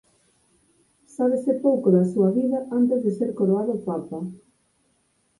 [1.15, 4.19] Sábese pouco da súa vida antes de ser coroado papa.